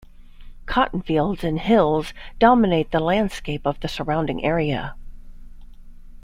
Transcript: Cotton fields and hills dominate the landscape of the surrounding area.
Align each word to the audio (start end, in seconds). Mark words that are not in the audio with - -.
Cotton 0.65 1.03
fields 1.03 1.43
and 1.43 1.59
hills 1.59 2.11
dominate 2.39 2.89
the 2.89 2.99
landscape 2.99 3.67
of 3.67 3.79
the 3.81 3.87
surrounding 3.87 4.43
area. 4.43 4.95